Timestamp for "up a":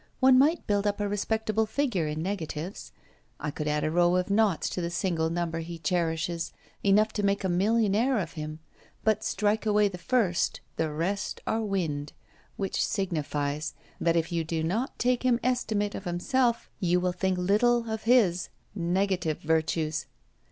0.87-1.07